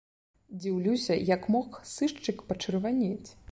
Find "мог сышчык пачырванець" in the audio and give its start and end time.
1.57-3.29